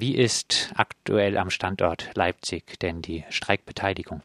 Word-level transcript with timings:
Wie 0.00 0.16
ist 0.16 0.72
aktuell 0.78 1.36
am 1.36 1.50
Standort 1.50 2.12
Leipzig 2.16 2.78
denn 2.80 3.02
die 3.02 3.22
Streikbeteiligung? 3.28 4.22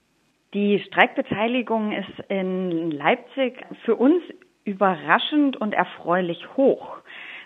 Die 0.53 0.79
Streikbeteiligung 0.87 1.91
ist 1.91 2.17
in 2.29 2.91
Leipzig 2.91 3.61
für 3.83 3.97
uns 3.97 4.23
überraschend 4.63 5.57
und 5.57 5.73
erfreulich 5.73 6.47
hoch. 6.55 6.99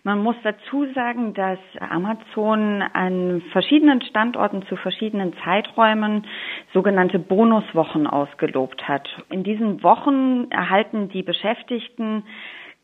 Man 0.04 0.22
muss 0.22 0.36
dazu 0.44 0.86
sagen, 0.94 1.34
dass 1.34 1.58
Amazon 1.80 2.84
an 2.84 3.42
verschiedenen 3.52 4.04
Standorten 4.04 4.64
zu 4.68 4.76
verschiedenen 4.76 5.34
Zeiträumen 5.44 6.28
sogenannte 6.72 7.18
Bonuswochen 7.18 8.06
ausgelobt 8.06 8.88
hat. 8.88 9.10
In 9.32 9.44
diesen 9.44 9.82
Wochen 9.82 10.52
erhalten 10.52 11.10
die 11.10 11.24
Beschäftigten 11.24 12.22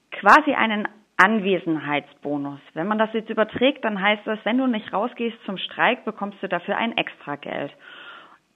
quasi 0.09 0.53
einen 0.53 0.87
Anwesenheitsbonus. 1.17 2.59
Wenn 2.73 2.87
man 2.87 2.97
das 2.97 3.13
jetzt 3.13 3.29
überträgt, 3.29 3.85
dann 3.85 4.01
heißt 4.01 4.23
das, 4.25 4.39
wenn 4.43 4.57
du 4.57 4.67
nicht 4.67 4.91
rausgehst 4.91 5.37
zum 5.45 5.57
Streik, 5.57 6.03
bekommst 6.05 6.41
du 6.41 6.47
dafür 6.47 6.77
ein 6.77 6.97
Extrageld. 6.97 7.71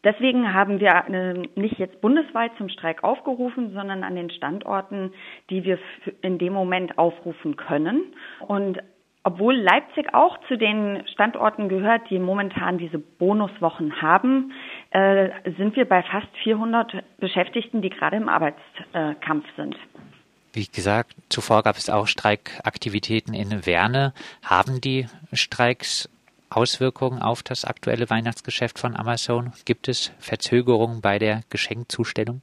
Deswegen 0.03 0.53
haben 0.53 0.79
wir 0.79 0.91
äh, 1.09 1.59
nicht 1.59 1.77
jetzt 1.77 1.99
bundesweit 1.99 2.51
zum 2.57 2.69
Streik 2.69 3.03
aufgerufen, 3.03 3.73
sondern 3.73 4.03
an 4.03 4.15
den 4.15 4.29
Standorten, 4.29 5.11
die 5.49 5.65
wir 5.65 5.77
in 6.21 6.37
dem 6.37 6.53
Moment 6.53 6.97
aufrufen 6.97 7.57
können. 7.57 8.13
Und 8.47 8.79
obwohl 9.23 9.55
Leipzig 9.55 10.13
auch 10.13 10.37
zu 10.47 10.57
den 10.57 11.03
Standorten 11.07 11.67
gehört, 11.67 12.09
die 12.09 12.19
momentan 12.19 12.77
diese 12.77 12.97
Bonuswochen 12.97 14.01
haben, 14.01 14.53
äh, 14.91 15.29
sind 15.57 15.75
wir 15.75 15.83
bei 15.83 16.01
fast 16.03 16.29
400 16.43 17.03
Beschäftigten, 17.19 17.81
die 17.81 17.89
gerade 17.89 18.15
im 18.15 18.29
Arbeitskampf 18.29 19.45
sind. 19.57 19.75
Wie 20.53 20.65
gesagt, 20.65 21.15
zuvor 21.29 21.63
gab 21.63 21.77
es 21.77 21.89
auch 21.89 22.07
Streikaktivitäten 22.07 23.33
in 23.33 23.65
Werne. 23.65 24.13
Haben 24.43 24.81
die 24.81 25.05
Streiks 25.31 26.09
Auswirkungen 26.49 27.21
auf 27.21 27.43
das 27.43 27.65
aktuelle 27.65 28.09
Weihnachtsgeschäft 28.09 28.79
von 28.79 28.95
Amazon? 28.95 29.53
Gibt 29.65 29.87
es 29.87 30.11
Verzögerungen 30.19 31.01
bei 31.01 31.19
der 31.19 31.41
Geschenkzustellung? 31.49 32.41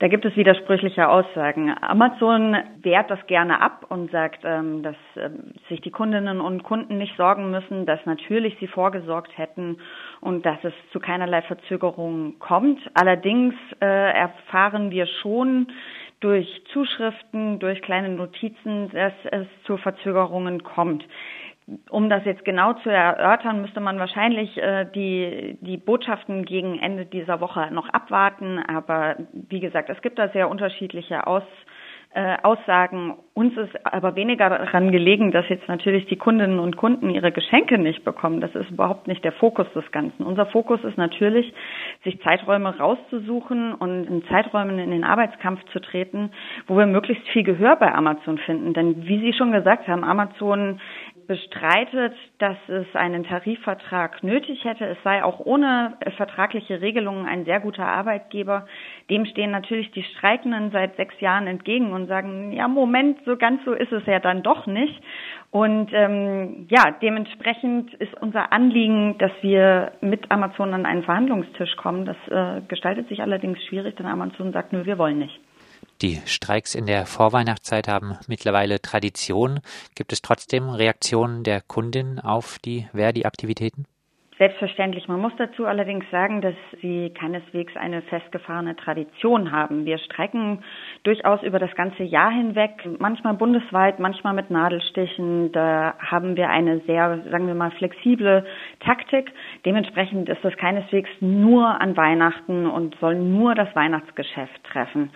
Da 0.00 0.08
gibt 0.08 0.24
es 0.24 0.34
widersprüchliche 0.34 1.10
Aussagen. 1.10 1.74
Amazon 1.82 2.56
wehrt 2.80 3.10
das 3.10 3.18
gerne 3.26 3.60
ab 3.60 3.84
und 3.90 4.10
sagt, 4.10 4.40
ähm, 4.44 4.82
dass 4.82 4.96
ähm, 5.16 5.52
sich 5.68 5.82
die 5.82 5.90
Kundinnen 5.90 6.40
und 6.40 6.62
Kunden 6.62 6.96
nicht 6.96 7.14
sorgen 7.18 7.50
müssen, 7.50 7.84
dass 7.84 8.00
natürlich 8.06 8.56
sie 8.60 8.66
vorgesorgt 8.66 9.36
hätten 9.36 9.76
und 10.22 10.46
dass 10.46 10.56
es 10.62 10.72
zu 10.92 11.00
keinerlei 11.00 11.42
Verzögerungen 11.42 12.38
kommt. 12.38 12.80
Allerdings 12.94 13.54
äh, 13.82 13.84
erfahren 13.84 14.90
wir 14.90 15.06
schon 15.20 15.66
durch 16.20 16.62
Zuschriften, 16.72 17.58
durch 17.58 17.82
kleine 17.82 18.10
Notizen, 18.10 18.90
dass 18.90 19.12
es 19.30 19.46
zu 19.64 19.76
Verzögerungen 19.76 20.62
kommt 20.62 21.04
um 21.88 22.08
das 22.10 22.24
jetzt 22.24 22.44
genau 22.44 22.72
zu 22.74 22.90
erörtern, 22.90 23.62
müsste 23.62 23.80
man 23.80 23.98
wahrscheinlich 23.98 24.56
äh, 24.56 24.86
die, 24.94 25.58
die 25.60 25.76
Botschaften 25.76 26.44
gegen 26.44 26.78
Ende 26.78 27.06
dieser 27.06 27.40
Woche 27.40 27.70
noch 27.70 27.88
abwarten. 27.88 28.58
Aber 28.58 29.16
wie 29.32 29.60
gesagt, 29.60 29.90
es 29.90 30.00
gibt 30.02 30.18
da 30.18 30.28
sehr 30.28 30.48
unterschiedliche 30.48 31.26
Aus, 31.26 31.44
äh, 32.12 32.36
Aussagen. 32.42 33.14
Uns 33.34 33.56
ist 33.56 33.86
aber 33.86 34.16
weniger 34.16 34.50
daran 34.50 34.90
gelegen, 34.90 35.30
dass 35.30 35.48
jetzt 35.48 35.68
natürlich 35.68 36.06
die 36.06 36.16
Kundinnen 36.16 36.58
und 36.58 36.76
Kunden 36.76 37.08
ihre 37.10 37.30
Geschenke 37.30 37.78
nicht 37.78 38.04
bekommen. 38.04 38.40
Das 38.40 38.52
ist 38.54 38.70
überhaupt 38.70 39.06
nicht 39.06 39.22
der 39.22 39.32
Fokus 39.32 39.66
des 39.74 39.88
Ganzen. 39.92 40.24
Unser 40.24 40.46
Fokus 40.46 40.82
ist 40.82 40.98
natürlich, 40.98 41.52
sich 42.02 42.20
Zeiträume 42.22 42.76
rauszusuchen 42.76 43.74
und 43.74 44.04
in 44.06 44.24
Zeiträumen 44.24 44.80
in 44.80 44.90
den 44.90 45.04
Arbeitskampf 45.04 45.64
zu 45.72 45.78
treten, 45.80 46.30
wo 46.66 46.76
wir 46.76 46.86
möglichst 46.86 47.26
viel 47.28 47.44
Gehör 47.44 47.76
bei 47.76 47.94
Amazon 47.94 48.38
finden. 48.38 48.74
Denn 48.74 49.06
wie 49.06 49.20
Sie 49.20 49.32
schon 49.32 49.52
gesagt 49.52 49.86
haben, 49.86 50.02
Amazon 50.02 50.80
bestreitet, 51.30 52.12
dass 52.38 52.56
es 52.66 52.86
einen 52.96 53.22
Tarifvertrag 53.22 54.20
nötig 54.24 54.64
hätte. 54.64 54.84
Es 54.84 54.98
sei 55.04 55.22
auch 55.22 55.38
ohne 55.38 55.96
vertragliche 56.16 56.80
Regelungen 56.80 57.24
ein 57.24 57.44
sehr 57.44 57.60
guter 57.60 57.86
Arbeitgeber. 57.86 58.66
Dem 59.10 59.24
stehen 59.26 59.52
natürlich 59.52 59.92
die 59.92 60.02
Streikenden 60.02 60.72
seit 60.72 60.96
sechs 60.96 61.14
Jahren 61.20 61.46
entgegen 61.46 61.92
und 61.92 62.08
sagen, 62.08 62.50
ja, 62.50 62.66
Moment, 62.66 63.18
so 63.26 63.36
ganz 63.36 63.64
so 63.64 63.74
ist 63.74 63.92
es 63.92 64.04
ja 64.06 64.18
dann 64.18 64.42
doch 64.42 64.66
nicht. 64.66 65.00
Und 65.52 65.92
ähm, 65.92 66.66
ja, 66.68 66.96
dementsprechend 67.00 67.94
ist 67.94 68.14
unser 68.20 68.52
Anliegen, 68.52 69.16
dass 69.18 69.30
wir 69.40 69.92
mit 70.00 70.32
Amazon 70.32 70.74
an 70.74 70.84
einen 70.84 71.04
Verhandlungstisch 71.04 71.76
kommen. 71.76 72.06
Das 72.06 72.16
äh, 72.28 72.60
gestaltet 72.66 73.06
sich 73.06 73.22
allerdings 73.22 73.64
schwierig, 73.66 73.94
denn 73.94 74.06
Amazon 74.06 74.50
sagt, 74.50 74.72
nö, 74.72 74.84
wir 74.84 74.98
wollen 74.98 75.20
nicht. 75.20 75.38
Die 76.02 76.22
Streiks 76.24 76.74
in 76.74 76.86
der 76.86 77.04
Vorweihnachtszeit 77.04 77.86
haben 77.86 78.16
mittlerweile 78.26 78.80
Tradition. 78.80 79.60
Gibt 79.94 80.14
es 80.14 80.22
trotzdem 80.22 80.70
Reaktionen 80.70 81.44
der 81.44 81.60
Kundin 81.60 82.18
auf 82.18 82.58
die 82.58 82.88
Verdi-Aktivitäten? 82.94 83.84
Selbstverständlich. 84.40 85.06
Man 85.06 85.20
muss 85.20 85.34
dazu 85.36 85.66
allerdings 85.66 86.06
sagen, 86.10 86.40
dass 86.40 86.54
sie 86.80 87.10
keineswegs 87.10 87.76
eine 87.76 88.00
festgefahrene 88.00 88.74
Tradition 88.74 89.52
haben. 89.52 89.84
Wir 89.84 89.98
streiken 89.98 90.64
durchaus 91.02 91.42
über 91.42 91.58
das 91.58 91.74
ganze 91.74 92.04
Jahr 92.04 92.30
hinweg, 92.30 92.88
manchmal 92.98 93.34
bundesweit, 93.34 93.98
manchmal 93.98 94.32
mit 94.32 94.48
Nadelstichen. 94.48 95.52
Da 95.52 95.92
haben 95.98 96.38
wir 96.38 96.48
eine 96.48 96.80
sehr, 96.86 97.20
sagen 97.30 97.48
wir 97.48 97.54
mal, 97.54 97.70
flexible 97.72 98.46
Taktik. 98.82 99.30
Dementsprechend 99.66 100.30
ist 100.30 100.42
das 100.42 100.56
keineswegs 100.56 101.10
nur 101.20 101.78
an 101.78 101.94
Weihnachten 101.98 102.64
und 102.64 102.96
soll 102.98 103.16
nur 103.16 103.54
das 103.54 103.68
Weihnachtsgeschäft 103.76 104.64
treffen. 104.64 105.10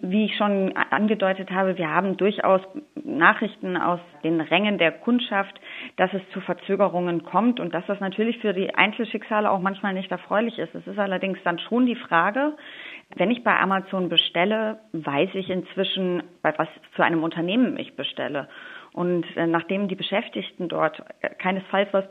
Wie 0.00 0.24
ich 0.24 0.36
schon 0.38 0.74
angedeutet 0.88 1.50
habe, 1.50 1.76
wir 1.76 1.90
haben 1.90 2.16
durchaus 2.16 2.62
Nachrichten 3.04 3.76
aus 3.76 4.00
den 4.24 4.40
Rängen 4.40 4.78
der 4.78 4.92
Kundschaft, 4.92 5.60
dass 5.96 6.10
es 6.14 6.22
zu 6.30 6.40
Verzögerungen 6.40 7.22
kommt 7.24 7.60
und 7.60 7.74
dass 7.74 7.84
das 7.86 8.00
natürlich 8.00 8.38
für 8.38 8.54
die 8.54 8.61
die 8.62 8.74
Einzelschicksale 8.74 9.50
auch 9.50 9.60
manchmal 9.60 9.94
nicht 9.94 10.10
erfreulich 10.10 10.58
ist. 10.58 10.74
Es 10.74 10.86
ist 10.86 10.98
allerdings 10.98 11.38
dann 11.44 11.58
schon 11.58 11.86
die 11.86 11.96
Frage, 11.96 12.56
wenn 13.16 13.30
ich 13.30 13.42
bei 13.42 13.58
Amazon 13.58 14.08
bestelle, 14.08 14.78
weiß 14.92 15.30
ich 15.34 15.50
inzwischen, 15.50 16.22
bei 16.42 16.56
was 16.56 16.68
für 16.92 17.04
einem 17.04 17.24
Unternehmen 17.24 17.76
ich 17.76 17.96
bestelle. 17.96 18.48
Und 18.92 19.24
äh, 19.36 19.46
nachdem 19.46 19.88
die 19.88 19.96
Beschäftigten 19.96 20.68
dort 20.68 21.02
keinesfalls 21.38 21.88
was 21.92 22.04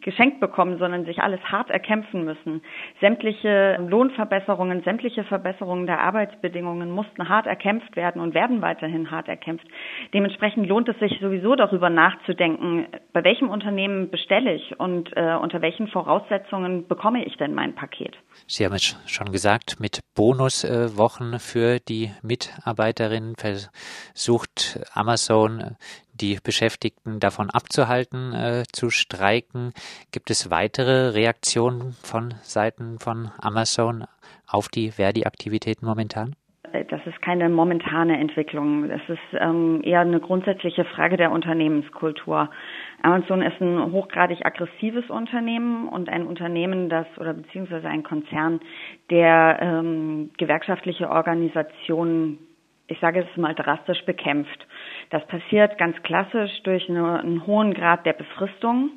geschenkt 0.00 0.40
bekommen, 0.40 0.78
sondern 0.78 1.04
sich 1.04 1.20
alles 1.20 1.40
hart 1.44 1.70
erkämpfen 1.70 2.24
müssen. 2.24 2.62
Sämtliche 3.00 3.76
Lohnverbesserungen, 3.88 4.82
sämtliche 4.82 5.24
Verbesserungen 5.24 5.86
der 5.86 6.00
Arbeitsbedingungen 6.00 6.90
mussten 6.90 7.28
hart 7.28 7.46
erkämpft 7.46 7.96
werden 7.96 8.20
und 8.20 8.34
werden 8.34 8.62
weiterhin 8.62 9.10
hart 9.10 9.28
erkämpft. 9.28 9.66
Dementsprechend 10.14 10.66
lohnt 10.66 10.88
es 10.88 10.98
sich 10.98 11.18
sowieso 11.20 11.54
darüber 11.54 11.90
nachzudenken, 11.90 12.86
bei 13.12 13.24
welchem 13.24 13.50
Unternehmen 13.50 14.10
bestelle 14.10 14.54
ich 14.54 14.78
und 14.78 15.10
äh, 15.16 15.34
unter 15.34 15.62
welchen 15.62 15.88
Voraussetzungen 15.88 16.86
bekomme 16.86 17.24
ich 17.24 17.36
denn 17.36 17.54
mein 17.54 17.74
Paket. 17.74 18.16
Sie 18.46 18.64
haben 18.64 18.74
es 18.74 18.96
schon 19.06 19.32
gesagt, 19.32 19.80
mit 19.80 20.00
Bonuswochen 20.14 21.38
für 21.38 21.78
die 21.80 22.10
Mitarbeiterinnen 22.22 23.34
versucht 23.36 24.80
Amazon 24.94 25.76
die 26.20 26.38
Beschäftigten 26.42 27.20
davon 27.20 27.50
abzuhalten, 27.50 28.34
äh, 28.34 28.64
zu 28.72 28.90
streiken. 28.90 29.72
Gibt 30.12 30.30
es 30.30 30.50
weitere 30.50 31.10
Reaktionen 31.10 31.92
von 32.02 32.34
Seiten 32.42 32.98
von 32.98 33.30
Amazon 33.40 34.04
auf 34.46 34.68
die 34.68 34.90
Verdi-Aktivitäten 34.90 35.86
momentan? 35.86 36.34
Das 36.90 37.00
ist 37.06 37.22
keine 37.22 37.48
momentane 37.48 38.18
Entwicklung. 38.18 38.88
Das 38.88 39.00
ist 39.08 39.18
ähm, 39.40 39.80
eher 39.84 40.00
eine 40.00 40.20
grundsätzliche 40.20 40.84
Frage 40.84 41.16
der 41.16 41.32
Unternehmenskultur. 41.32 42.50
Amazon 43.02 43.42
ist 43.42 43.60
ein 43.60 43.90
hochgradig 43.90 44.44
aggressives 44.44 45.08
Unternehmen 45.08 45.88
und 45.88 46.08
ein 46.08 46.26
Unternehmen, 46.26 46.88
das 46.90 47.06
oder 47.16 47.32
beziehungsweise 47.32 47.88
ein 47.88 48.02
Konzern, 48.02 48.60
der 49.10 49.58
ähm, 49.62 50.30
gewerkschaftliche 50.36 51.08
Organisationen 51.08 52.38
ich 52.88 52.98
sage 53.00 53.20
es 53.20 53.36
mal 53.36 53.54
drastisch 53.54 54.02
bekämpft. 54.04 54.66
Das 55.10 55.26
passiert 55.26 55.78
ganz 55.78 56.00
klassisch 56.02 56.62
durch 56.64 56.88
eine, 56.88 57.20
einen 57.20 57.46
hohen 57.46 57.74
Grad 57.74 58.04
der 58.04 58.12
Befristung 58.12 58.90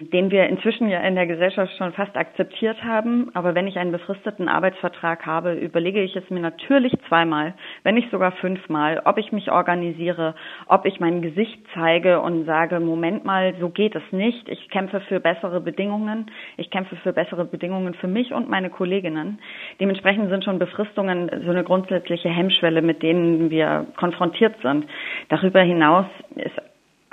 den 0.00 0.30
wir 0.30 0.46
inzwischen 0.46 0.88
ja 0.88 1.00
in 1.00 1.14
der 1.14 1.26
Gesellschaft 1.26 1.76
schon 1.76 1.92
fast 1.92 2.16
akzeptiert 2.16 2.82
haben. 2.82 3.30
Aber 3.34 3.54
wenn 3.54 3.66
ich 3.66 3.78
einen 3.78 3.92
befristeten 3.92 4.48
Arbeitsvertrag 4.48 5.26
habe, 5.26 5.54
überlege 5.54 6.02
ich 6.02 6.16
es 6.16 6.28
mir 6.30 6.40
natürlich 6.40 6.92
zweimal, 7.08 7.54
wenn 7.82 7.94
nicht 7.94 8.10
sogar 8.10 8.32
fünfmal, 8.32 9.02
ob 9.04 9.18
ich 9.18 9.32
mich 9.32 9.50
organisiere, 9.50 10.34
ob 10.66 10.86
ich 10.86 11.00
mein 11.00 11.22
Gesicht 11.22 11.60
zeige 11.74 12.20
und 12.20 12.44
sage, 12.44 12.80
Moment 12.80 13.24
mal, 13.24 13.54
so 13.60 13.68
geht 13.68 13.94
es 13.94 14.02
nicht. 14.10 14.48
Ich 14.48 14.68
kämpfe 14.70 15.00
für 15.00 15.20
bessere 15.20 15.60
Bedingungen. 15.60 16.30
Ich 16.56 16.70
kämpfe 16.70 16.96
für 16.96 17.12
bessere 17.12 17.44
Bedingungen 17.44 17.94
für 17.94 18.08
mich 18.08 18.32
und 18.32 18.48
meine 18.48 18.70
Kolleginnen. 18.70 19.38
Dementsprechend 19.80 20.28
sind 20.28 20.44
schon 20.44 20.58
Befristungen 20.58 21.30
so 21.44 21.50
eine 21.50 21.64
grundsätzliche 21.64 22.28
Hemmschwelle, 22.28 22.82
mit 22.82 23.02
denen 23.02 23.50
wir 23.50 23.86
konfrontiert 23.96 24.56
sind. 24.62 24.86
Darüber 25.28 25.60
hinaus 25.60 26.06
ist 26.36 26.60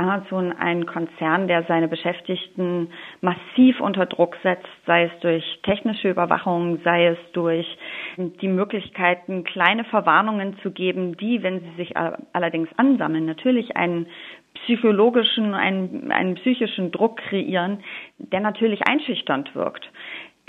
Amazon 0.01 0.51
ein 0.51 0.88
Konzern, 0.88 1.48
der 1.48 1.63
seine 1.63 1.88
Beschäftigten 1.88 2.89
massiv 3.21 3.80
unter 3.80 4.07
Druck 4.07 4.36
setzt, 4.42 4.68
sei 4.88 5.03
es 5.03 5.19
durch 5.21 5.44
technische 5.63 6.09
Überwachung, 6.09 6.80
sei 6.83 7.07
es 7.07 7.18
durch 7.33 7.68
die 8.18 8.48
Möglichkeiten, 8.48 9.44
kleine 9.44 9.83
Verwarnungen 9.83 10.57
zu 10.63 10.71
geben, 10.71 11.15
die, 11.18 11.44
wenn 11.44 11.59
sie 11.59 11.75
sich 11.77 11.94
allerdings 12.33 12.69
ansammeln, 12.77 13.25
natürlich 13.25 13.77
einen 13.77 14.07
psychologischen, 14.53 15.53
einen, 15.53 16.12
einen 16.12 16.36
psychischen 16.36 16.92
Druck 16.92 17.18
kreieren, 17.18 17.83
der 18.18 18.42
natürlich 18.42 18.88
einschüchternd 18.88 19.56
wirkt. 19.56 19.89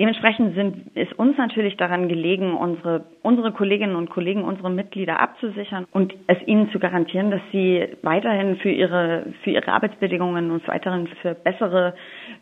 Dementsprechend 0.03 0.57
sind, 0.57 0.97
ist 0.97 1.17
uns 1.17 1.39
natürlich 1.39 1.77
daran 1.77 2.09
gelegen, 2.09 2.57
unsere, 2.57 3.05
unsere 3.23 3.53
Kolleginnen 3.53 3.95
und 3.95 4.11
Kollegen, 4.11 4.43
unsere 4.43 4.69
Mitglieder 4.69 5.21
abzusichern 5.21 5.87
und 5.93 6.13
es 6.27 6.39
ihnen 6.45 6.73
zu 6.73 6.81
garantieren, 6.81 7.31
dass 7.31 7.41
sie 7.53 7.87
weiterhin 8.03 8.57
für 8.57 8.73
ihre, 8.73 9.33
für 9.45 9.51
ihre 9.51 9.69
Arbeitsbedingungen 9.69 10.51
und 10.51 10.67
weiterhin 10.67 11.07
für 11.23 11.35
bessere 11.37 11.95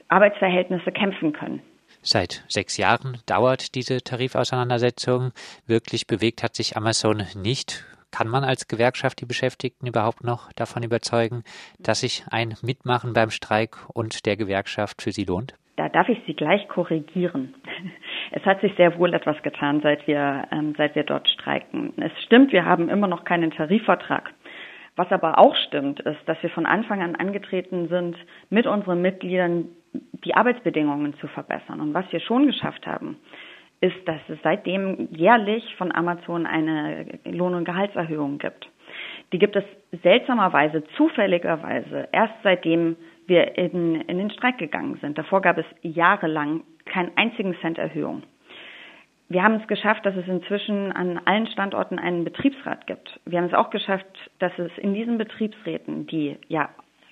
Arbeitsverhältnisse 0.09 0.91
kämpfen 0.91 1.35
können. 1.35 1.61
Seit 2.01 2.47
sechs 2.49 2.79
Jahren 2.79 3.19
dauert 3.27 3.75
diese 3.75 3.99
Tarifauseinandersetzung. 3.99 5.33
Wirklich 5.67 6.07
bewegt 6.07 6.43
hat 6.43 6.55
sich 6.55 6.79
Amazon 6.79 7.25
nicht. 7.35 7.85
Kann 8.11 8.29
man 8.29 8.43
als 8.43 8.69
Gewerkschaft 8.69 9.21
die 9.21 9.27
Beschäftigten 9.27 9.87
überhaupt 9.87 10.25
noch 10.25 10.51
davon 10.55 10.83
überzeugen, 10.83 11.45
dass 11.79 12.01
sich 12.01 12.25
ein 12.31 12.55
Mitmachen 12.63 13.13
beim 13.13 13.29
Streik 13.29 13.77
und 13.93 14.25
der 14.25 14.39
Gewerkschaft 14.39 15.03
für 15.03 15.13
sie 15.13 15.25
lohnt? 15.25 15.60
Da 15.91 15.99
darf 16.03 16.09
ich 16.09 16.23
Sie 16.25 16.35
gleich 16.35 16.69
korrigieren. 16.69 17.55
Es 18.31 18.45
hat 18.47 18.61
sich 18.61 18.73
sehr 18.77 18.97
wohl 18.97 19.13
etwas 19.13 19.43
getan, 19.43 19.81
seit 19.81 20.07
wir, 20.07 20.45
ähm, 20.53 20.75
seit 20.77 20.95
wir 20.95 21.03
dort 21.03 21.29
streiken. 21.29 21.93
Es 21.97 22.13
stimmt, 22.23 22.53
wir 22.53 22.65
haben 22.65 22.89
immer 22.89 23.09
noch 23.09 23.25
keinen 23.25 23.51
Tarifvertrag. 23.51 24.33
Was 24.95 25.11
aber 25.11 25.39
auch 25.41 25.57
stimmt, 25.67 25.99
ist, 25.99 26.21
dass 26.27 26.41
wir 26.41 26.51
von 26.51 26.65
Anfang 26.65 27.03
an 27.03 27.17
angetreten 27.17 27.89
sind, 27.89 28.17
mit 28.51 28.69
unseren 28.69 29.03
Mitgliedern 29.03 29.67
die 30.25 30.35
Arbeitsbedingungen 30.35 31.15
zu 31.15 31.27
verbessern. 31.27 31.81
Und 31.81 31.93
was 31.93 32.05
wir 32.13 32.21
schon 32.21 32.47
geschafft 32.47 32.87
haben, 32.87 33.17
ist, 33.81 33.97
dass 34.07 34.21
es 34.29 34.39
seitdem 34.45 35.09
jährlich 35.11 35.75
von 35.75 35.91
Amazon 35.91 36.47
eine 36.47 37.07
Lohn- 37.25 37.55
und 37.55 37.65
Gehaltserhöhung 37.65 38.39
gibt. 38.39 38.69
Die 39.33 39.41
gibt 39.41 39.57
es 39.57 39.65
seltsamerweise, 40.03 40.85
zufälligerweise, 40.97 42.09
erst 42.13 42.35
seitdem 42.45 42.97
wir 43.31 43.57
in, 43.57 44.03
in 44.03 44.19
den 44.19 44.31
Streik 44.31 44.59
gegangen 44.59 44.99
sind. 45.01 45.17
Davor 45.17 45.41
gab 45.41 45.57
es 45.57 45.65
jahrelang 45.81 46.65
keinen 46.85 47.17
einzigen 47.17 47.57
Cent 47.63 47.79
Erhöhung. 47.79 48.23
Wir 49.31 49.43
haben 49.43 49.55
es 49.55 49.67
geschafft, 49.69 50.05
dass 50.05 50.17
es 50.17 50.27
inzwischen 50.27 50.93
an 50.93 51.21
allen 51.25 51.47
Standorten 51.47 51.99
einen 51.99 52.25
Betriebsrat 52.25 52.87
gibt. 52.87 53.21
Wir 53.25 53.39
haben 53.39 53.47
es 53.47 53.55
auch 53.55 53.71
geschafft, 53.71 54.31
dass 54.41 54.53
es 54.59 54.77
in 54.77 54.93
diesen 54.93 55.17
Betriebsräten, 55.17 56.07
die 56.09 56.37
ja 56.49 56.69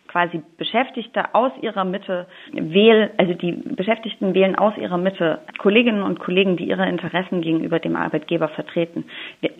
quasi 0.08 0.42
Beschäftigte 0.56 1.34
aus 1.34 1.52
ihrer 1.60 1.84
Mitte 1.84 2.26
wählen, 2.52 3.10
also 3.18 3.34
die 3.34 3.52
Beschäftigten 3.52 4.34
wählen 4.34 4.56
aus 4.56 4.76
ihrer 4.76 4.98
Mitte 4.98 5.40
Kolleginnen 5.58 6.02
und 6.02 6.18
Kollegen, 6.18 6.56
die 6.56 6.64
ihre 6.64 6.88
Interessen 6.88 7.42
gegenüber 7.42 7.78
dem 7.78 7.94
Arbeitgeber 7.94 8.48
vertreten. 8.48 9.04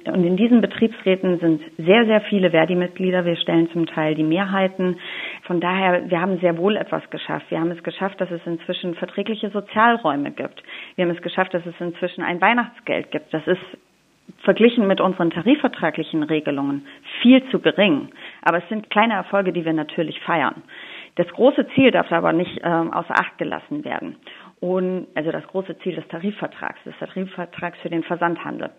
Und 0.07 0.25
in 0.25 0.37
diesen 0.37 0.61
Betriebsräten 0.61 1.39
sind 1.39 1.63
sehr, 1.77 2.07
sehr 2.07 2.21
viele 2.23 2.51
Verdi-Mitglieder. 2.51 3.25
Wir 3.25 3.37
stellen 3.37 3.71
zum 3.71 3.87
Teil 3.87 4.15
die 4.15 4.25
Mehrheiten. 4.25 4.99
Von 5.43 5.61
daher, 5.61 6.11
wir 6.11 6.21
haben 6.21 6.39
sehr 6.41 6.57
wohl 6.59 6.77
etwas 6.77 7.09
geschafft. 7.11 7.51
Wir 7.51 7.61
haben 7.61 7.71
es 7.71 7.83
geschafft, 7.83 8.21
dass 8.21 8.31
es 8.31 8.41
inzwischen 8.47 8.95
verträgliche 8.95 9.51
Sozialräume 9.51 10.31
gibt. 10.31 10.63
Wir 10.97 11.05
haben 11.05 11.15
es 11.15 11.23
geschafft, 11.23 11.55
dass 11.55 11.65
es 11.67 11.75
inzwischen 11.81 12.23
ein 12.25 12.41
Weihnachtsgeld 12.41 13.11
gibt. 13.11 13.33
Das 13.33 13.47
ist 13.47 13.61
verglichen 14.43 14.87
mit 14.87 15.01
unseren 15.01 15.31
tarifvertraglichen 15.31 16.23
Regelungen 16.23 16.87
viel 17.23 17.43
zu 17.51 17.61
gering. 17.61 18.09
Aber 18.49 18.59
es 18.59 18.69
sind 18.71 18.89
kleine 18.89 19.13
Erfolge, 19.13 19.53
die 19.53 19.67
wir 19.67 19.75
natürlich 19.75 20.19
feiern. 20.21 20.63
Das 21.17 21.29
große 21.29 21.69
Ziel 21.75 21.91
darf 21.91 22.11
aber 22.11 22.33
nicht 22.33 22.57
äh, 22.63 22.67
außer 22.67 23.13
Acht 23.13 23.37
gelassen 23.37 23.85
werden. 23.85 24.17
Und 24.59 25.07
also 25.15 25.31
das 25.31 25.47
große 25.49 25.79
Ziel 25.81 25.97
des 25.97 26.09
Tarifvertrags, 26.09 26.83
des 26.85 26.95
Tarifvertrags 26.99 27.79
für 27.83 27.91
den 27.91 28.03
Versandhandel. 28.05 28.71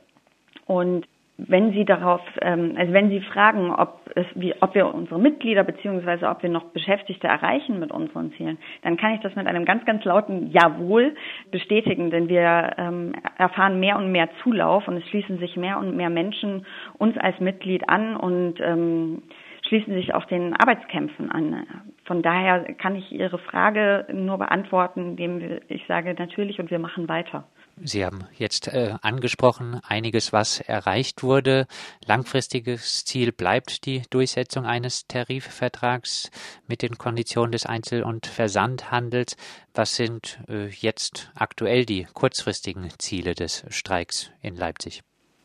Und 0.66 1.06
wenn 1.38 1.72
Sie 1.72 1.86
darauf, 1.86 2.22
ähm, 2.42 2.74
also 2.80 2.94
wenn 2.94 3.10
Sie 3.10 3.22
fragen, 3.22 3.70
ob 3.72 4.00
es, 4.16 4.26
wie, 4.34 4.56
ob 4.60 4.74
wir 4.74 4.92
unsere 4.92 5.20
Mitglieder 5.20 5.64
beziehungsweise 5.64 6.28
ob 6.28 6.42
wir 6.42 6.50
noch 6.50 6.64
Beschäftigte 6.72 7.28
erreichen 7.28 7.80
mit 7.80 7.92
unseren 7.92 8.34
Zielen, 8.34 8.58
dann 8.82 8.98
kann 8.98 9.14
ich 9.14 9.22
das 9.22 9.36
mit 9.36 9.46
einem 9.46 9.66
ganz, 9.66 9.86
ganz 9.86 10.04
lauten 10.04 10.50
Jawohl 10.50 11.14
bestätigen, 11.52 12.10
denn 12.10 12.28
wir 12.28 12.72
ähm, 12.80 13.14
erfahren 13.38 13.80
mehr 13.80 13.98
und 13.98 14.12
mehr 14.12 14.30
Zulauf 14.42 14.88
und 14.88 14.98
es 14.98 15.08
schließen 15.10 15.38
sich 15.38 15.56
mehr 15.58 15.78
und 15.78 15.96
mehr 15.96 16.10
Menschen 16.10 16.66
uns 16.98 17.16
als 17.20 17.40
Mitglied 17.40 17.88
an 17.88 18.16
und 18.16 18.56
ähm, 18.62 19.22
schließen 19.70 19.94
sich 19.94 20.14
auch 20.14 20.26
den 20.26 20.56
Arbeitskämpfen 20.56 21.32
an. 21.32 21.66
Von 22.06 22.22
daher 22.22 22.74
kann 22.74 22.96
ich 22.96 23.12
Ihre 23.12 23.38
Frage 23.38 24.06
nur 24.12 24.40
beantworten, 24.40 25.12
indem 25.12 25.60
ich 25.68 25.86
sage 25.88 26.16
natürlich 26.18 26.60
und 26.60 26.72
wir 26.72 26.80
machen 26.80 27.08
weiter. 27.08 27.46
Sie 27.82 28.04
haben 28.04 28.26
jetzt 28.36 28.68
äh, 28.74 28.96
angesprochen, 29.02 29.80
einiges, 29.88 30.34
was 30.34 30.60
erreicht 30.60 31.24
wurde. 31.24 31.66
Langfristiges 32.06 33.06
Ziel 33.06 33.32
bleibt 33.32 33.86
die 33.86 34.02
Durchsetzung 34.10 34.66
eines 34.66 35.08
Tarifvertrags 35.08 36.30
mit 36.68 36.82
den 36.82 36.98
Konditionen 36.98 37.54
des 37.54 37.66
Einzel- 37.66 38.04
und 38.04 38.26
Versandhandels. 38.26 39.38
Was 39.74 39.96
sind 39.96 40.42
äh, 40.50 40.68
jetzt 40.68 41.32
aktuell 41.36 41.86
die 41.86 42.06
kurzfristigen 42.14 42.90
Ziele 42.98 43.34
des 43.34 43.66
Streiks 43.70 44.34
in 44.42 44.56
Leipzig? 44.56 45.02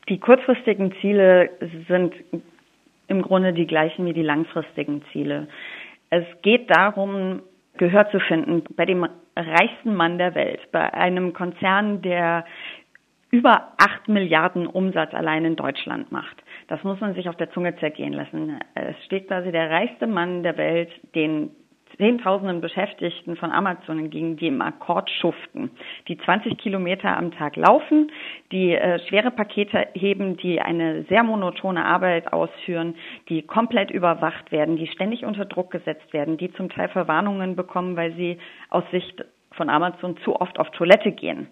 Die 0.08 0.18
kurzfristigen 0.18 0.92
Ziele 1.00 1.50
sind 1.88 2.14
im 3.08 3.22
Grunde 3.22 3.52
die 3.52 3.66
gleichen 3.66 4.06
wie 4.06 4.12
die 4.12 4.22
langfristigen 4.22 5.02
Ziele. 5.12 5.48
Es 6.10 6.24
geht 6.42 6.70
darum, 6.70 7.42
Gehör 7.76 8.08
zu 8.10 8.20
finden 8.20 8.62
bei 8.76 8.84
dem 8.84 9.04
reichsten 9.36 9.94
Mann 9.94 10.18
der 10.18 10.34
Welt, 10.36 10.60
bei 10.70 10.94
einem 10.94 11.32
Konzern, 11.32 12.02
der 12.02 12.44
über 13.30 13.72
acht 13.78 14.06
Milliarden 14.06 14.68
Umsatz 14.68 15.12
allein 15.12 15.44
in 15.44 15.56
Deutschland 15.56 16.12
macht. 16.12 16.36
Das 16.68 16.84
muss 16.84 17.00
man 17.00 17.14
sich 17.14 17.28
auf 17.28 17.36
der 17.36 17.50
Zunge 17.50 17.74
zergehen 17.78 18.12
lassen. 18.12 18.60
Es 18.74 18.94
steht 19.06 19.26
quasi 19.26 19.50
der 19.50 19.70
reichste 19.70 20.06
Mann 20.06 20.44
der 20.44 20.56
Welt, 20.56 20.90
den 21.16 21.50
Zehntausenden 21.96 22.60
Beschäftigten 22.60 23.36
von 23.36 23.52
Amazon 23.52 24.10
gegen 24.10 24.36
die 24.36 24.48
im 24.48 24.60
Akkord 24.60 25.10
schuften, 25.10 25.70
die 26.08 26.18
20 26.18 26.58
Kilometer 26.58 27.16
am 27.16 27.30
Tag 27.32 27.56
laufen, 27.56 28.10
die 28.52 28.72
äh, 28.74 28.98
schwere 29.08 29.30
Pakete 29.30 29.88
heben, 29.94 30.36
die 30.36 30.60
eine 30.60 31.04
sehr 31.04 31.22
monotone 31.22 31.84
Arbeit 31.84 32.32
ausführen, 32.32 32.94
die 33.28 33.42
komplett 33.42 33.90
überwacht 33.90 34.52
werden, 34.52 34.76
die 34.76 34.86
ständig 34.88 35.24
unter 35.24 35.44
Druck 35.44 35.70
gesetzt 35.70 36.12
werden, 36.12 36.36
die 36.36 36.52
zum 36.52 36.68
Teil 36.68 36.88
Verwarnungen 36.88 37.56
bekommen, 37.56 37.96
weil 37.96 38.14
sie 38.14 38.38
aus 38.70 38.84
Sicht 38.90 39.24
von 39.52 39.70
Amazon 39.70 40.16
zu 40.18 40.40
oft 40.40 40.58
auf 40.58 40.70
Toilette 40.70 41.12
gehen. 41.12 41.48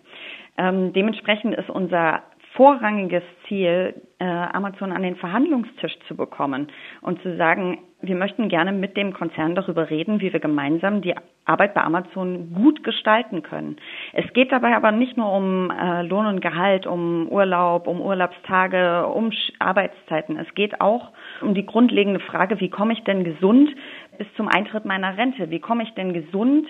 Ähm, 0.58 0.92
dementsprechend 0.92 1.54
ist 1.54 1.70
unser 1.70 2.22
vorrangiges 2.54 3.22
Ziel, 3.48 3.94
äh, 4.18 4.24
Amazon 4.24 4.92
an 4.92 5.02
den 5.02 5.16
Verhandlungstisch 5.16 5.98
zu 6.06 6.16
bekommen 6.16 6.68
und 7.00 7.20
zu 7.22 7.36
sagen, 7.36 7.78
wir 8.02 8.16
möchten 8.16 8.48
gerne 8.48 8.72
mit 8.72 8.96
dem 8.96 9.12
Konzern 9.12 9.54
darüber 9.54 9.88
reden, 9.88 10.20
wie 10.20 10.32
wir 10.32 10.40
gemeinsam 10.40 11.02
die 11.02 11.14
Arbeit 11.44 11.72
bei 11.72 11.82
Amazon 11.82 12.52
gut 12.52 12.84
gestalten 12.84 13.42
können. 13.42 13.76
Es 14.12 14.30
geht 14.32 14.52
dabei 14.52 14.76
aber 14.76 14.92
nicht 14.92 15.16
nur 15.16 15.32
um 15.32 15.70
äh, 15.70 16.02
Lohn 16.02 16.26
und 16.26 16.40
Gehalt, 16.40 16.86
um 16.86 17.28
Urlaub, 17.28 17.86
um 17.86 18.00
Urlaubstage, 18.00 19.06
um 19.06 19.30
Arbeitszeiten. 19.58 20.36
Es 20.38 20.52
geht 20.54 20.80
auch 20.80 21.12
um 21.40 21.54
die 21.54 21.66
grundlegende 21.66 22.20
Frage, 22.20 22.60
wie 22.60 22.70
komme 22.70 22.92
ich 22.92 23.02
denn 23.04 23.24
gesund 23.24 23.70
bis 24.18 24.26
zum 24.36 24.48
Eintritt 24.48 24.84
meiner 24.84 25.16
Rente? 25.16 25.50
Wie 25.50 25.60
komme 25.60 25.84
ich 25.84 25.94
denn 25.94 26.12
gesund 26.12 26.68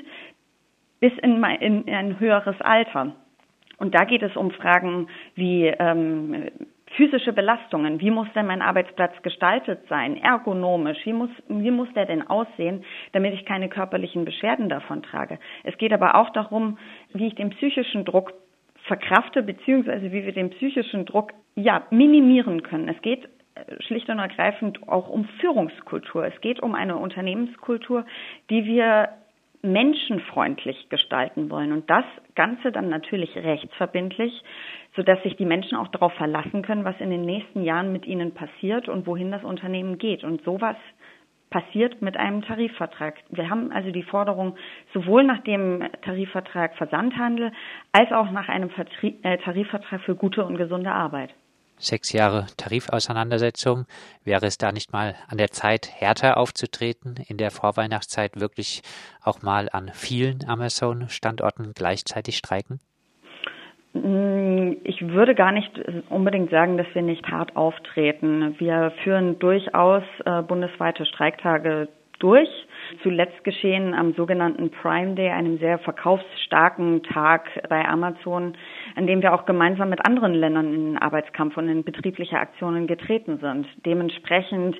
bis 1.01 1.13
in, 1.23 1.41
mein, 1.41 1.61
in 1.61 1.93
ein 1.93 2.21
höheres 2.21 2.61
Alter? 2.61 3.13
Und 3.83 3.97
da 3.97 4.05
geht 4.05 4.23
es 4.23 4.37
um 4.37 4.53
Fragen 4.53 5.09
wie 5.35 5.67
ähm, 5.67 6.51
physische 6.97 7.33
Belastungen. 7.33 7.99
Wie 7.99 8.13
muss 8.13 8.29
denn 8.33 8.47
mein 8.47 8.63
Arbeitsplatz 8.63 9.21
gestaltet 9.23 9.81
sein? 9.89 10.17
Ergonomisch. 10.23 10.99
Wie 11.05 11.13
muss, 11.13 11.31
wie 11.49 11.73
muss 11.73 11.93
der 11.95 12.07
denn 12.07 12.25
aussehen, 12.25 12.85
damit 13.11 13.35
ich 13.35 13.45
keine 13.45 13.69
körperlichen 13.69 14.25
Beschwerden 14.25 14.69
davon 14.69 15.03
trage? 15.03 15.41
Es 15.65 15.77
geht 15.79 15.93
aber 15.93 16.15
auch 16.15 16.31
darum, 16.31 16.79
wie 17.13 17.27
ich 17.27 17.35
den 17.35 17.51
psychischen 17.51 18.05
Druck 18.05 18.33
verkrafte, 18.87 19.43
beziehungsweise 19.43 20.13
wie 20.13 20.25
wir 20.25 20.33
den 20.33 20.51
psychischen 20.51 21.05
Druck, 21.05 21.33
ja, 21.57 21.83
minimieren 21.91 22.63
können. 22.63 22.89
Es 22.89 23.03
geht 23.03 23.25
äh, 23.57 23.83
schlicht 23.83 24.09
und 24.11 24.21
ergreifend 24.21 24.79
auch 24.87 25.09
um 25.09 25.25
Führungskultur. 25.41 26.25
Es 26.25 26.41
geht 26.41 26.63
um 26.63 26.77
eine 26.77 26.99
Unternehmenskultur, 26.99 28.07
die 28.49 28.65
wir 28.65 29.09
menschenfreundlich 29.63 30.89
gestalten 30.89 31.49
wollen 31.49 31.73
und 31.73 31.89
das 31.89 32.05
Ganze 32.35 32.73
dann 32.73 32.89
natürlich 32.89 33.37
rechtsverbindlich, 33.37 34.43
sodass 34.97 35.23
sich 35.23 35.37
die 35.37 35.45
Menschen 35.45 35.77
auch 35.77 35.89
darauf 35.89 36.13
verlassen 36.15 36.63
können, 36.63 36.85
was 36.85 37.01
in 37.01 37.11
den 37.11 37.23
nächsten 37.23 37.63
Jahren 37.63 37.93
mit 37.93 38.07
ihnen 38.07 38.35
passiert 38.35 38.89
und 38.89 39.07
wohin 39.07 39.31
das 39.31 39.45
Unternehmen 39.45 39.99
geht. 39.99 40.25
Und 40.25 40.43
sowas 40.43 40.77
passiert 41.51 42.03
mit 42.03 42.17
einem 42.17 42.43
Tarifvertrag. 42.43 43.15
Wir 43.29 43.49
haben 43.49 43.71
also 43.71 43.93
die 43.93 44.03
Forderung 44.03 44.57
sowohl 44.93 45.23
nach 45.23 45.43
dem 45.45 45.85
Tarifvertrag 46.03 46.75
Versandhandel 46.77 47.53
als 47.93 48.11
auch 48.11 48.31
nach 48.33 48.49
einem 48.49 48.71
äh, 49.23 49.39
Tarifvertrag 49.39 50.01
für 50.01 50.17
gute 50.17 50.45
und 50.45 50.57
gesunde 50.57 50.91
Arbeit 50.91 51.33
sechs 51.83 52.13
Jahre 52.13 52.47
Tarifauseinandersetzung. 52.57 53.87
Wäre 54.25 54.47
es 54.47 54.59
da 54.59 54.73
nicht 54.73 54.93
mal 54.93 55.15
an 55.29 55.39
der 55.39 55.51
Zeit, 55.51 55.91
härter 55.93 56.37
aufzutreten, 56.37 57.17
in 57.29 57.37
der 57.37 57.51
Vorweihnachtszeit 57.51 58.41
wirklich 58.41 58.83
auch 59.23 59.43
mal 59.43 59.69
an 59.73 59.91
vielen 59.93 60.49
Amazon-Standorten 60.49 61.73
gleichzeitig 61.75 62.37
streiken? 62.37 62.81
Mm, 63.93 64.73
ich 64.85 65.07
würde 65.09 65.35
gar 65.35 65.53
nicht 65.53 65.71
unbedingt 66.09 66.51
sagen, 66.51 66.79
dass 66.79 66.87
wir 66.95 67.03
nicht 67.03 67.27
hart 67.29 67.57
auftreten. 67.57 68.55
Wir 68.59 68.93
führen 69.03 69.39
durchaus 69.39 70.05
äh, 70.25 70.43
bundesweite 70.43 71.05
Streiktage 71.05 71.89
durch. 72.19 72.49
Zuletzt 73.03 73.45
geschehen 73.45 73.95
am 73.95 74.15
sogenannten 74.15 74.71
Prime 74.71 75.15
Day, 75.15 75.31
einem 75.31 75.59
sehr 75.59 75.79
verkaufsstarken 75.79 77.03
Tag 77.03 77.49
bei 77.69 77.87
Amazon, 77.87 78.55
an 78.97 79.07
dem 79.07 79.23
wir 79.23 79.35
auch 79.35 79.47
gemeinsam 79.47 79.91
mit 79.91 80.05
anderen 80.05 80.35
Ländern 80.35 80.75
in 80.75 80.85
den 80.93 80.99
Arbeitskampf 80.99 81.57
und 81.57 81.69
in 81.69 81.85
betriebliche 81.85 82.39
Aktionen 82.39 82.87
getreten 82.87 83.39
sind. 83.39 83.67
Dementsprechend, 83.85 84.77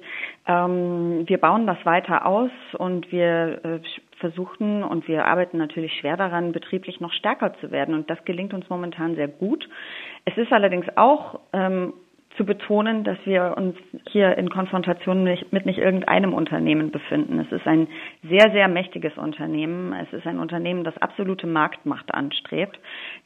ähm, 0.47 1.25
wir 1.27 1.39
bauen 1.39 1.67
das 1.67 1.79
weiter 1.85 2.27
aus 2.27 2.51
und 2.79 3.11
wir 3.13 3.65
äh, 3.65 3.81
versuchen 4.19 4.83
und 4.85 5.09
wir 5.09 5.27
arbeiten 5.27 5.59
natürlich 5.59 5.93
schwer 5.99 6.17
daran, 6.17 6.53
betrieblich 6.53 7.01
noch 7.01 7.13
stärker 7.13 7.55
zu 7.55 7.71
werden. 7.71 7.95
Und 7.95 8.09
das 8.09 8.25
gelingt 8.25 8.55
uns 8.55 8.71
momentan 8.71 9.17
sehr 9.17 9.29
gut. 9.29 9.69
Es 10.25 10.37
ist 10.37 10.53
allerdings 10.53 10.87
auch 10.97 11.41
ähm, 11.53 11.93
zu 12.37 12.45
betonen, 12.45 13.05
dass 13.05 13.19
wir 13.25 13.55
uns 13.57 13.77
hier 14.09 14.37
in 14.39 14.49
Konfrontation 14.49 15.25
mit 15.25 15.67
nicht 15.67 15.79
irgendeinem 15.79 16.33
Unternehmen 16.33 16.91
befinden. 16.91 17.39
Es 17.39 17.53
ist 17.53 17.67
ein 17.67 17.89
sehr, 18.23 18.51
sehr 18.53 18.69
mächtiges 18.69 19.17
Unternehmen. 19.17 19.93
Es 19.93 20.13
ist 20.13 20.27
ein 20.27 20.39
Unternehmen, 20.39 20.85
das 20.85 20.97
absolute 20.99 21.47
Marktmacht 21.47 22.13
anstrebt, 22.15 22.79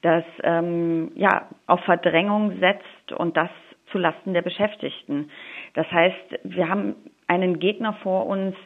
das 0.02 0.24
ähm, 0.42 1.12
ja 1.14 1.48
auf 1.66 1.80
Verdrängung 1.80 2.58
setzt 2.58 3.12
und 3.12 3.36
das 3.36 3.50
zu 3.92 3.98
Lasten 3.98 4.34
der 4.34 4.42
Beschäftigten. 4.42 5.30
Das 5.74 5.90
heißt, 5.90 6.40
wir 6.42 6.68
haben 6.68 6.96
einen 7.28 7.58
Gegner 7.60 7.92
vor 8.02 8.26
uns, 8.26 8.56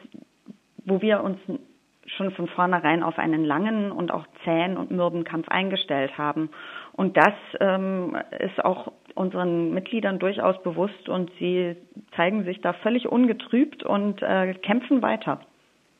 wo 0.85 1.01
wir 1.01 1.23
uns 1.23 1.37
schon 2.05 2.31
von 2.31 2.47
vornherein 2.47 3.03
auf 3.03 3.17
einen 3.17 3.45
langen 3.45 3.91
und 3.91 4.11
auch 4.11 4.25
zähen 4.43 4.77
und 4.77 4.91
mürben 4.91 5.23
Kampf 5.23 5.47
eingestellt 5.49 6.17
haben. 6.17 6.49
Und 6.93 7.15
das 7.17 7.33
ähm, 7.59 8.17
ist 8.39 8.63
auch 8.63 8.91
unseren 9.15 9.73
Mitgliedern 9.73 10.19
durchaus 10.19 10.61
bewusst 10.63 11.09
und 11.09 11.31
sie 11.39 11.75
zeigen 12.15 12.43
sich 12.43 12.61
da 12.61 12.73
völlig 12.73 13.07
ungetrübt 13.07 13.83
und 13.83 14.21
äh, 14.21 14.53
kämpfen 14.55 15.01
weiter. 15.01 15.41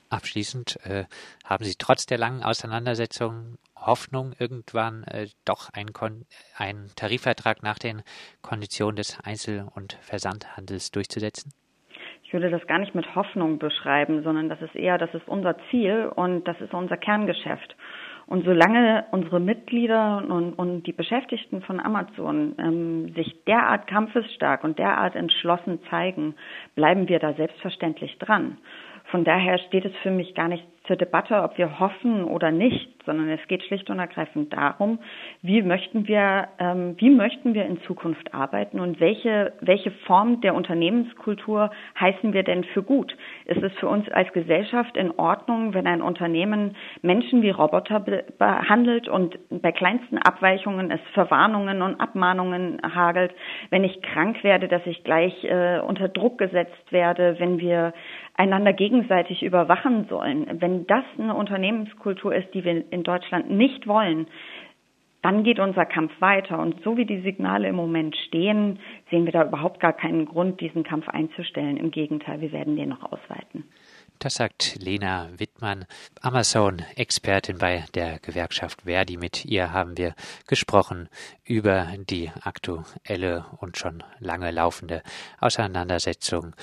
Abschließend 0.10 0.78
äh, 0.84 1.06
haben 1.46 1.64
Sie 1.64 1.76
trotz 1.78 2.06
der 2.06 2.18
langen 2.18 2.44
Auseinandersetzung 2.44 3.58
Hoffnung, 3.78 4.34
irgendwann 4.38 5.04
äh, 5.06 5.28
doch 5.46 5.70
einen 5.70 5.92
ein 6.58 6.92
Tarifvertrag 6.96 7.64
nach 7.64 7.80
den 7.80 8.04
Konditionen 8.42 8.98
des 8.98 9.20
Einzel- 9.22 9.68
und 9.74 9.98
Versandhandels 10.02 10.92
durchzusetzen? 10.92 11.54
Ich 12.32 12.34
würde 12.34 12.50
das 12.50 12.66
gar 12.66 12.80
nicht 12.80 12.96
mit 12.96 13.14
Hoffnung 13.14 13.60
beschreiben, 13.60 14.24
sondern 14.24 14.48
das 14.48 14.62
ist 14.62 14.74
eher, 14.74 14.98
das 14.98 15.14
ist 15.14 15.28
unser 15.28 15.58
Ziel 15.70 16.10
und 16.16 16.48
das 16.48 16.62
ist 16.62 16.74
unser 16.74 16.96
Kerngeschäft. 16.96 17.76
Und 18.26 18.46
solange 18.46 19.04
unsere 19.12 19.42
Mitglieder 19.42 20.24
und, 20.26 20.54
und 20.54 20.84
die 20.84 20.94
Beschäftigten 20.94 21.62
von 21.62 21.82
Amazon 21.82 22.56
ähm, 22.58 23.14
sich 23.16 23.44
derart 23.44 23.86
kampfesstark 23.86 24.64
und 24.64 24.80
derart 24.80 25.18
entschlossen 25.18 25.80
zeigen, 25.90 26.36
bleiben 26.74 27.10
wir 27.10 27.20
da 27.20 27.34
selbstverständlich 27.34 28.18
dran. 28.18 28.60
Von 29.12 29.26
daher 29.26 29.60
steht 29.60 29.86
es 29.86 29.96
für 30.02 30.12
mich 30.12 30.34
gar 30.36 30.48
nicht 30.48 30.66
zur 30.88 30.96
Debatte, 30.96 31.44
ob 31.44 31.58
wir 31.58 31.80
hoffen 31.80 32.24
oder 32.24 32.50
nicht, 32.52 32.90
sondern 33.06 33.30
es 33.30 33.40
geht 33.48 33.64
schlicht 33.64 33.90
und 33.90 34.00
ergreifend 34.00 34.52
darum, 34.52 35.00
wie 35.42 35.62
möchten 35.62 36.08
wir, 36.08 36.48
ähm, 36.60 36.96
wie 36.98 37.10
möchten 37.10 37.54
wir 37.54 37.66
in 37.66 37.82
Zukunft 37.84 38.34
arbeiten 38.34 38.80
und 38.80 39.00
welche, 39.00 39.54
welche 39.62 39.92
Form 39.92 40.42
der 40.42 40.56
Unternehmenskultur 40.56 41.72
heißen 42.00 42.34
wir 42.34 42.44
denn 42.44 42.64
für 42.64 42.84
gut? 42.84 43.16
Ist 43.46 43.62
es 43.62 43.72
für 43.74 43.88
uns 43.88 44.10
als 44.10 44.32
Gesellschaft 44.34 44.98
in 44.98 45.12
Ordnung, 45.12 45.74
wenn 45.74 45.88
ein 45.88 46.02
Unternehmen 46.02 46.76
Menschen 47.02 47.42
wie 47.42 47.52
Roboter 47.52 48.00
be 48.00 48.24
behandelt 48.38 49.08
und 49.08 49.38
bei 49.50 49.72
kleinsten 49.72 50.18
Abweichungen 50.18 50.92
es 50.92 51.02
Verwarnungen 51.14 51.82
und 51.82 52.00
Abmahnungen 52.00 52.82
hagelt, 52.84 53.34
wenn 53.70 53.84
ich 53.84 54.02
krank 54.02 54.44
werde, 54.44 54.68
dass 54.68 54.86
ich 54.86 55.04
gleich 55.04 55.44
äh, 55.44 55.80
unter 55.80 56.08
Druck 56.08 56.38
gesetzt 56.38 56.92
werde, 56.92 57.36
wenn 57.40 57.60
wir 57.60 57.94
einander 58.42 58.74
gegenseitig 58.74 59.44
überwachen 59.44 60.08
sollen, 60.10 60.48
wenn 60.62 60.88
das 60.88 61.04
eine 61.20 61.36
Unternehmenskultur 61.36 62.34
ist, 62.34 62.52
die 62.56 62.64
wir 62.66 62.92
in 62.92 63.04
Deutschland 63.04 63.52
nicht 63.52 63.86
wollen, 63.86 64.26
dann 65.22 65.44
geht 65.44 65.60
unser 65.60 65.86
Kampf 65.86 66.12
weiter. 66.20 66.58
Und 66.58 66.82
so 66.84 66.98
wie 66.98 67.06
die 67.06 67.22
Signale 67.22 67.68
im 67.68 67.76
Moment 67.76 68.16
stehen, 68.16 68.80
sehen 69.12 69.26
wir 69.26 69.32
da 69.32 69.46
überhaupt 69.46 69.80
gar 69.80 69.94
keinen 69.94 70.26
Grund, 70.26 70.60
diesen 70.60 70.84
Kampf 70.84 71.08
einzustellen. 71.08 71.78
Im 71.78 71.92
Gegenteil, 71.92 72.42
wir 72.42 72.52
werden 72.52 72.76
den 72.76 72.90
noch 72.90 73.04
ausweiten. 73.04 73.66
Das 74.18 74.36
sagt 74.36 74.78
Lena 74.80 75.30
Wittmann, 75.38 75.86
Amazon-Expertin 76.22 77.60
bei 77.60 77.86
der 77.94 78.18
Gewerkschaft 78.20 78.84
Verdi. 78.84 79.18
Mit 79.18 79.46
ihr 79.46 79.72
haben 79.72 79.98
wir 79.98 80.16
gesprochen 80.48 81.10
über 81.46 81.88
die 82.10 82.32
aktuelle 82.42 83.46
und 83.60 83.78
schon 83.78 84.04
lange 84.20 84.50
laufende 84.50 85.04
Auseinandersetzung 85.40 86.56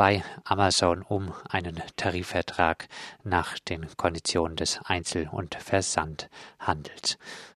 bei 0.00 0.24
Amazon 0.44 1.02
um 1.02 1.34
einen 1.50 1.82
Tarifvertrag 1.96 2.88
nach 3.22 3.58
den 3.58 3.86
Konditionen 3.98 4.56
des 4.56 4.80
Einzel- 4.82 5.28
und 5.30 5.56
Versandhandels. 5.56 7.18